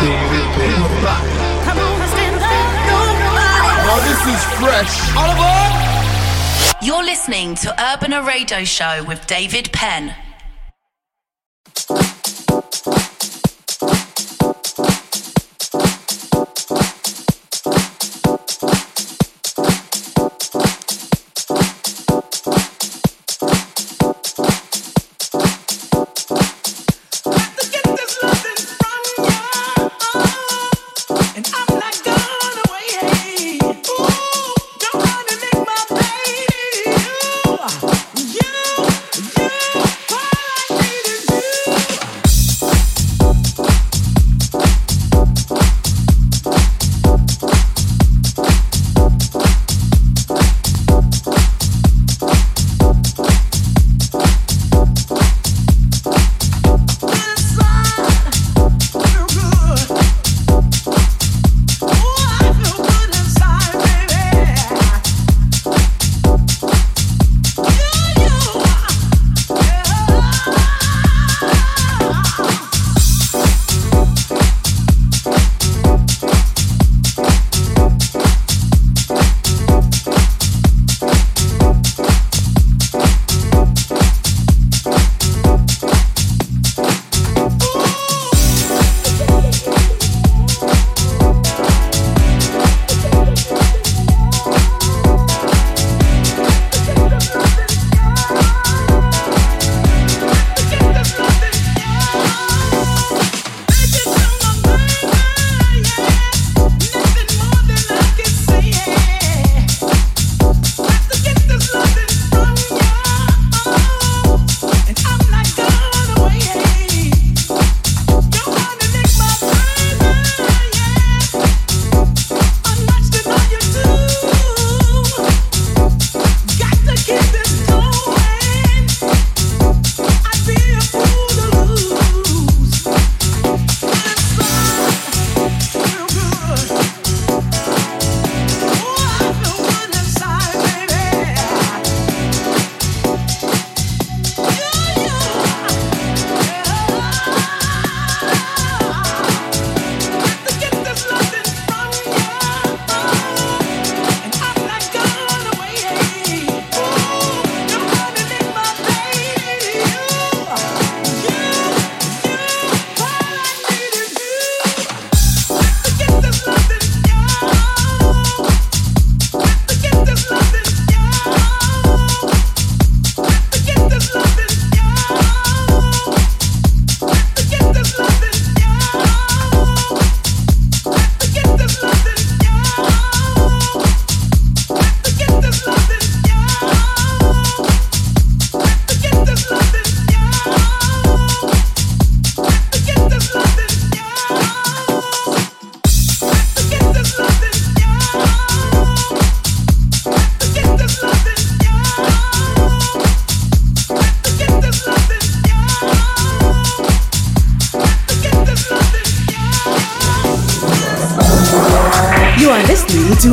Come 0.00 1.78
on, 1.78 2.08
stand 2.08 2.40
up. 2.40 2.50
Nobody. 2.88 3.60
Now 3.84 3.98
this 4.08 4.22
is 4.32 4.42
fresh. 4.58 4.94
All 5.14 5.30
aboard! 5.30 6.82
You're 6.82 7.04
listening 7.04 7.54
to 7.56 7.70
Urbana 7.72 8.22
Radio 8.22 8.64
Show 8.64 9.04
with 9.06 9.26
David 9.26 9.70
Penn. 9.72 10.14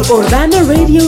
Urbana 0.09 0.63
Radio 0.63 1.03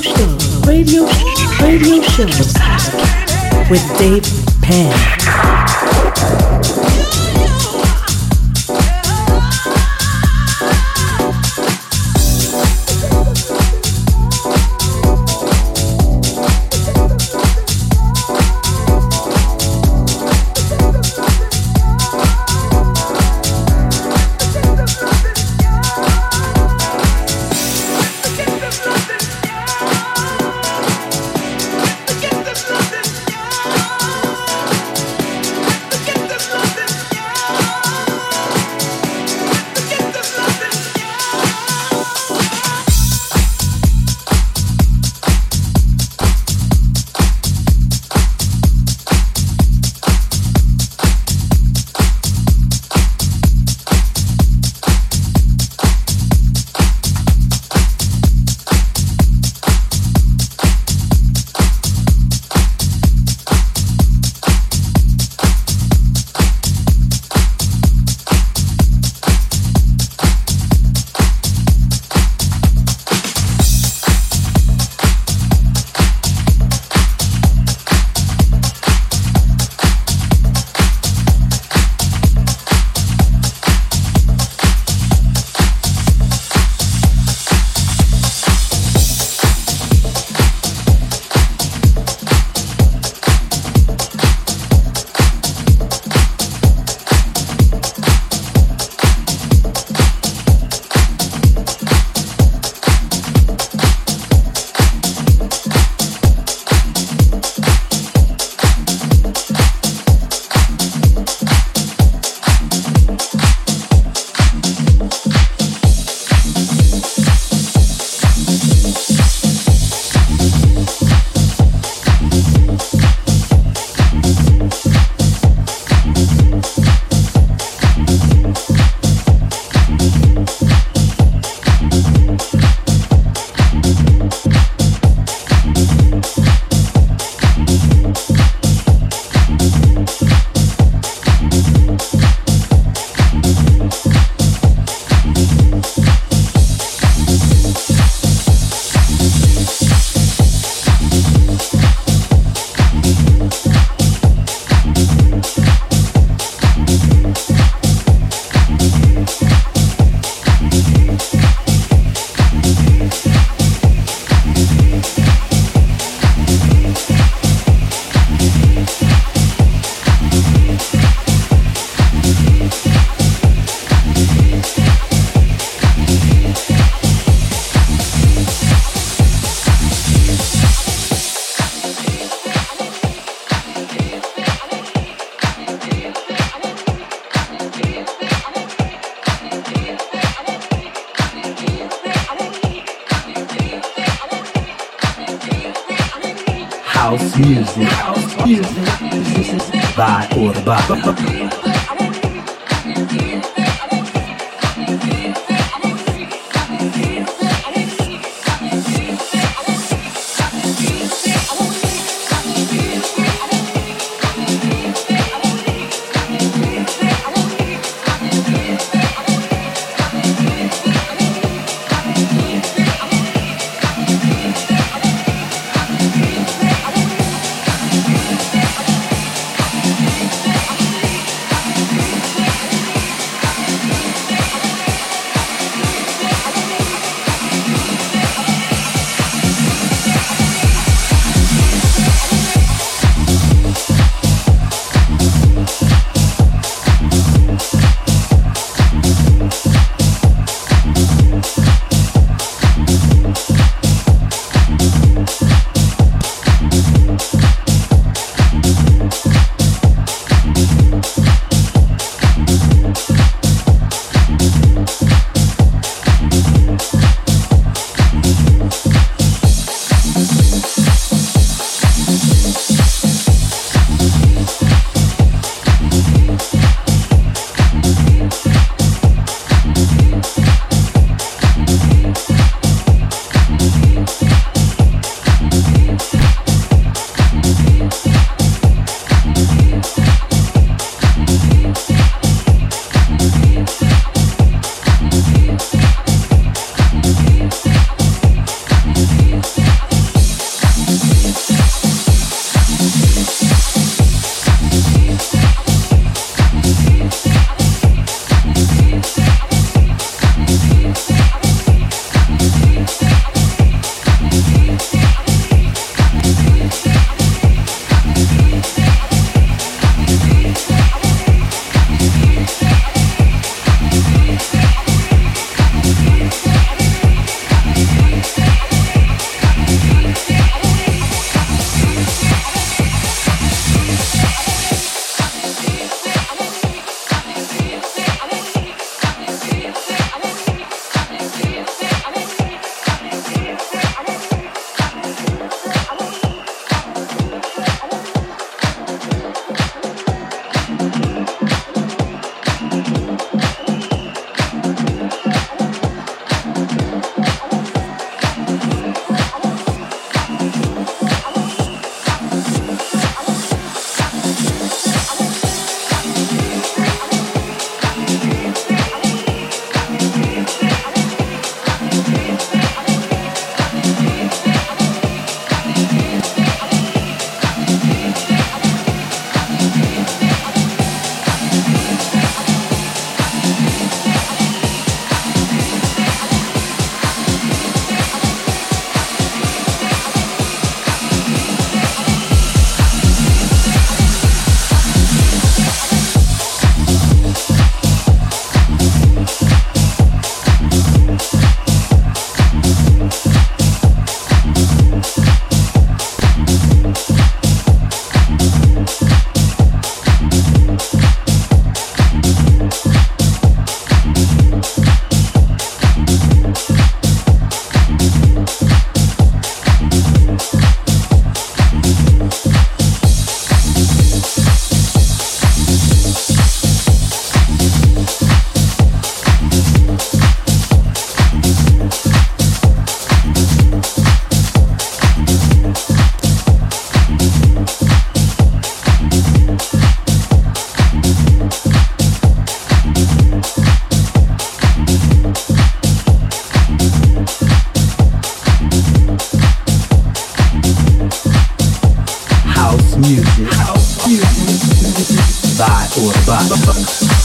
Bye. 456.25 457.18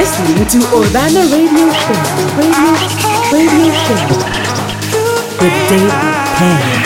listening 0.00 0.46
to 0.46 0.58
Urbana 0.74 1.20
Radio 1.28 1.70
Show, 1.70 1.92
Radio 2.40 2.72
Show, 2.88 3.12
Radio 3.36 3.70
Show. 3.70 4.00
With 5.42 5.68
David 5.68 5.90
Penn. 6.36 6.79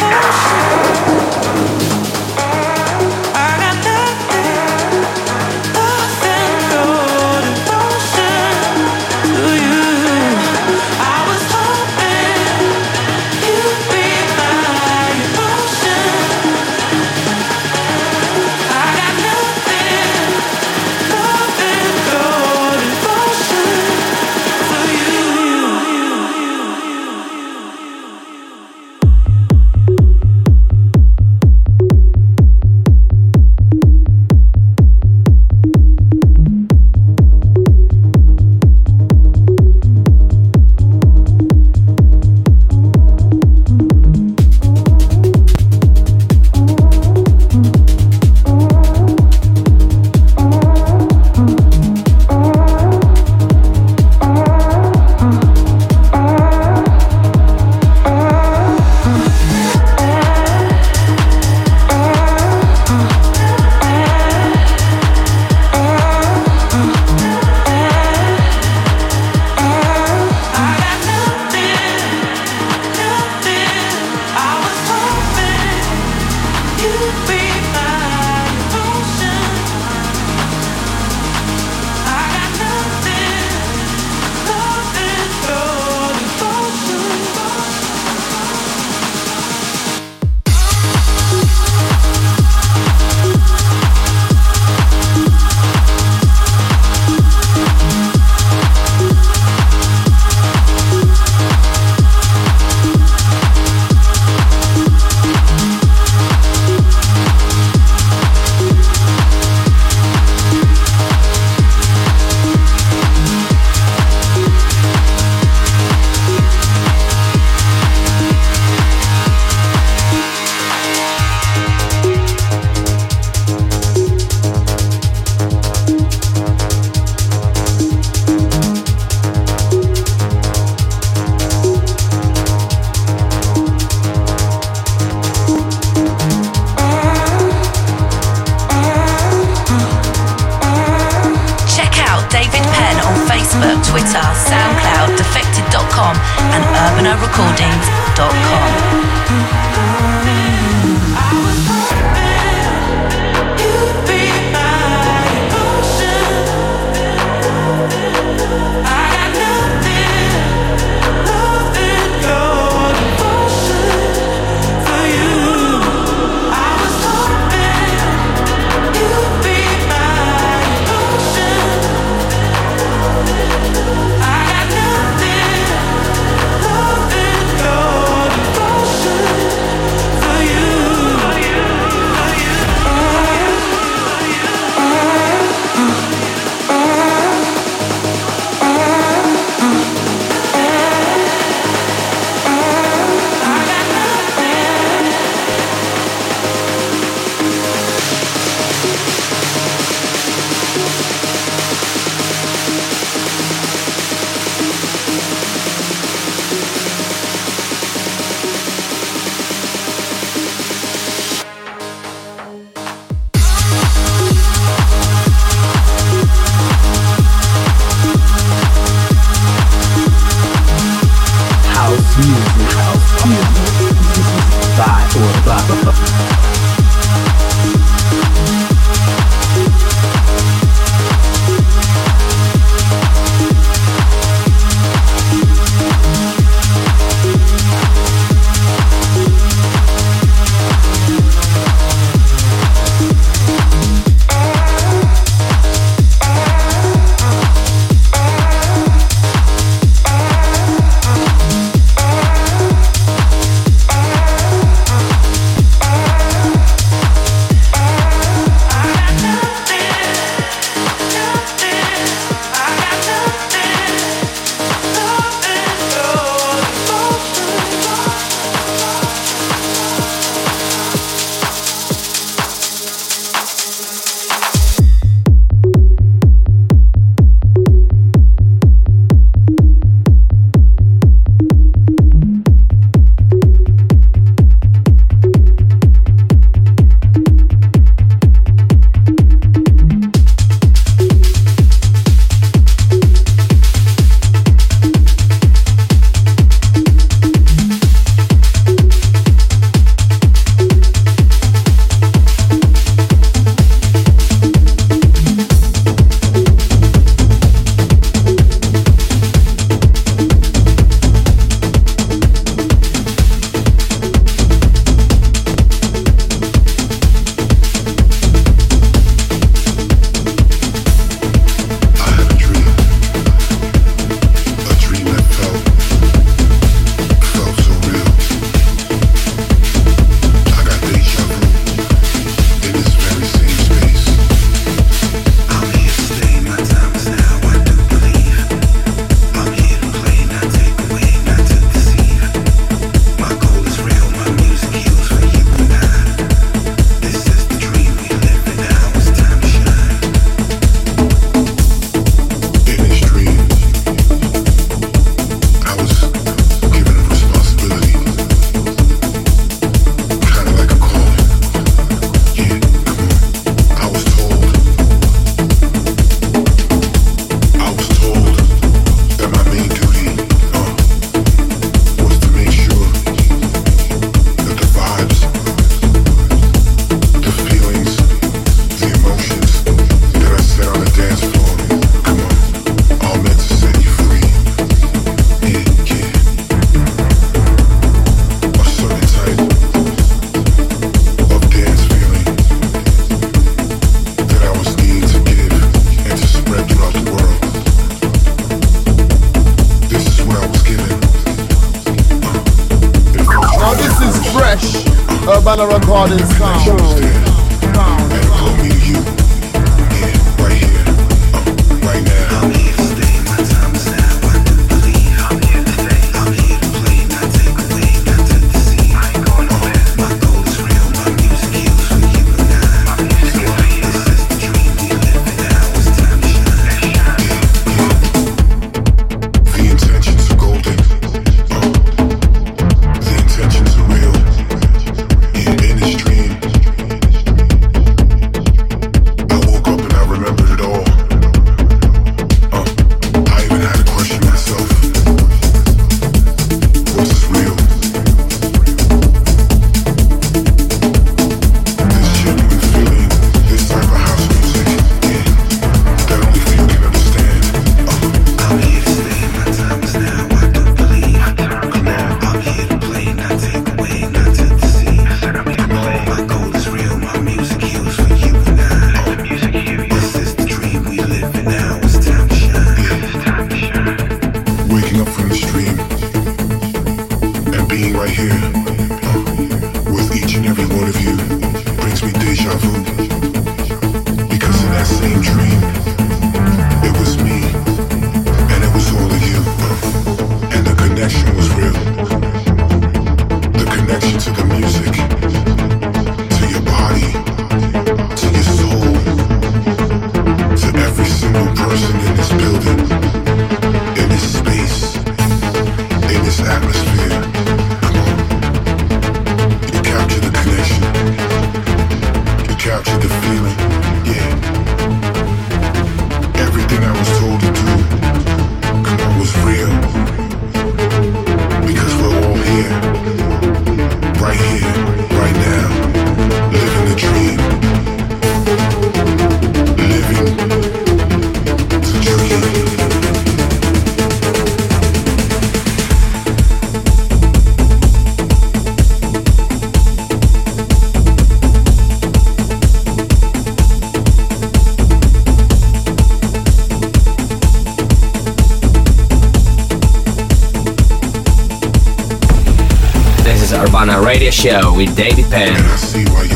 This 553.85 553.95
a 553.97 554.01
Radio 554.01 554.31
Show 554.31 554.75
with 554.75 554.97
David 554.97 555.31
Penn. 555.31 556.34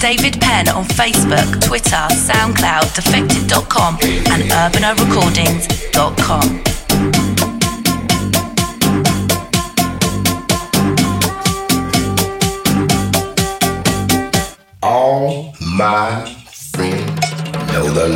David 0.00 0.40
Penn 0.40 0.68
on 0.68 0.84
Facebook, 0.84 1.60
Twitter, 1.60 2.06
SoundCloud, 2.12 2.94
Defected.com, 2.94 3.98
and 4.00 4.44
UrbanaRecordings.com. 4.44 6.62
All 14.82 15.52
my 15.76 16.24
friends 16.52 17.32
know 17.72 17.90
the 17.90 18.08